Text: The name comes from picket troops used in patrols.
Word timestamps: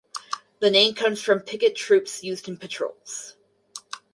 The 0.61 0.71
name 0.71 0.95
comes 0.95 1.21
from 1.21 1.41
picket 1.41 1.75
troops 1.75 2.23
used 2.23 2.47
in 2.47 2.57
patrols. 2.57 3.35